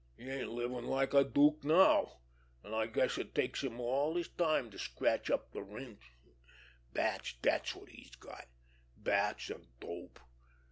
[0.17, 2.21] He ain't livin' like a dook now,
[2.63, 5.99] an' I guess it takes him all his time to scratch up his rent.
[6.91, 10.19] Bats, dat's wot he's got—bats an' dope.